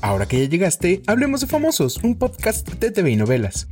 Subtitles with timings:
[0.00, 3.66] Ahora que ya llegaste, hablemos de Famosos, un podcast de TV y novelas.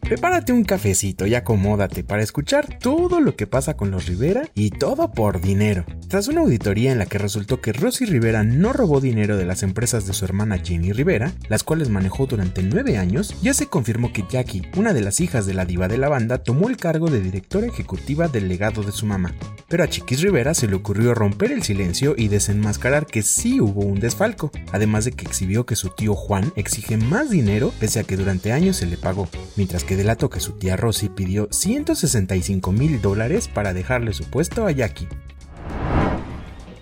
[0.00, 4.70] Prepárate un cafecito y acomódate para escuchar todo lo que pasa con los Rivera y
[4.70, 5.84] todo por dinero.
[6.08, 9.62] Tras una auditoría en la que resultó que Rosy Rivera no robó dinero de las
[9.62, 14.12] empresas de su hermana Jenny Rivera, las cuales manejó durante nueve años, ya se confirmó
[14.12, 17.10] que Jackie, una de las hijas de la diva de la banda, tomó el cargo
[17.10, 19.34] de directora ejecutiva del legado de su mamá.
[19.68, 23.80] Pero a Chiquis Rivera se le ocurrió romper el silencio y desenmascarar que sí hubo
[23.80, 28.04] un desfalco, además de que exhibió que su tío Juan exige más dinero pese a
[28.04, 32.70] que durante años se le pagó, mientras que delató que su tía Rosy pidió 165
[32.72, 35.08] mil dólares para dejarle su puesto a Jackie.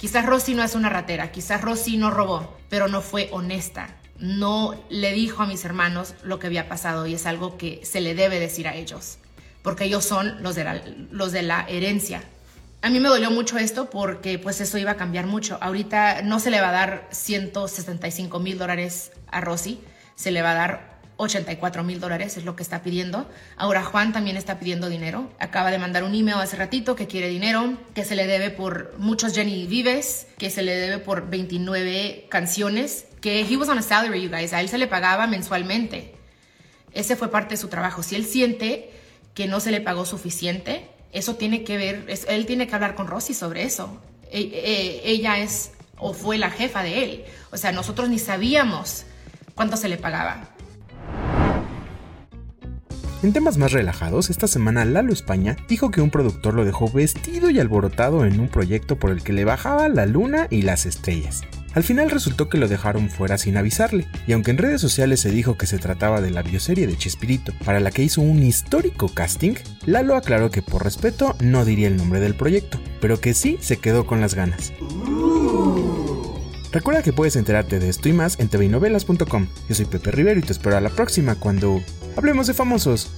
[0.02, 3.86] Quizás Rosy no es una ratera, quizás Rosy no robó, pero no fue honesta.
[4.18, 8.00] No le dijo a mis hermanos lo que había pasado y es algo que se
[8.00, 9.18] le debe decir a ellos,
[9.62, 12.24] porque ellos son los de la, herencia.
[12.82, 15.56] A mí me dolió mucho esto porque pues eso iba a cambiar mucho.
[15.60, 19.78] Ahorita no se le va a dar 165 mil dólares a Rosy,
[20.16, 20.91] se le va a dar
[21.22, 23.28] 84 mil dólares es lo que está pidiendo.
[23.56, 25.30] Ahora Juan también está pidiendo dinero.
[25.38, 28.94] Acaba de mandar un email hace ratito que quiere dinero, que se le debe por
[28.98, 33.82] muchos Jenny Vives, que se le debe por 29 canciones, que he was on a
[33.82, 34.52] salary, you guys.
[34.52, 36.14] A él se le pagaba mensualmente.
[36.92, 38.02] Ese fue parte de su trabajo.
[38.02, 38.90] Si él siente
[39.34, 43.06] que no se le pagó suficiente, eso tiene que ver, él tiene que hablar con
[43.06, 44.00] Rosy sobre eso.
[44.30, 47.24] E, e, ella es o fue la jefa de él.
[47.50, 49.04] O sea, nosotros ni sabíamos
[49.54, 50.48] cuánto se le pagaba.
[53.22, 57.50] En temas más relajados, esta semana Lalo España dijo que un productor lo dejó vestido
[57.50, 61.42] y alborotado en un proyecto por el que le bajaba la luna y las estrellas.
[61.74, 65.30] Al final resultó que lo dejaron fuera sin avisarle, y aunque en redes sociales se
[65.30, 69.08] dijo que se trataba de la bioserie de Chespirito, para la que hizo un histórico
[69.08, 69.54] casting,
[69.86, 73.76] Lalo aclaró que por respeto no diría el nombre del proyecto, pero que sí se
[73.76, 74.72] quedó con las ganas.
[76.72, 79.46] Recuerda que puedes enterarte de esto y más en tvinovelas.com.
[79.68, 81.82] Yo soy Pepe Rivero y te espero a la próxima cuando
[82.16, 83.10] hablemos de famosos.